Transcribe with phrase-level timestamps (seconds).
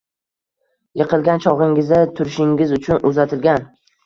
[1.01, 3.71] Yiqilgan chogʻingizda turishingiz uchun uzatilgan